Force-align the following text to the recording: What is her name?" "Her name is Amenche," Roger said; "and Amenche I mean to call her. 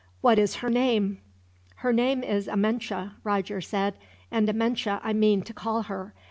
What 0.21 0.39
is 0.39 0.55
her 0.55 0.69
name?" 0.71 1.19
"Her 1.75 1.93
name 1.93 2.23
is 2.23 2.47
Amenche," 2.47 3.11
Roger 3.23 3.61
said; 3.61 3.93
"and 4.31 4.49
Amenche 4.49 4.99
I 5.03 5.13
mean 5.13 5.43
to 5.43 5.53
call 5.53 5.83
her. 5.83 6.15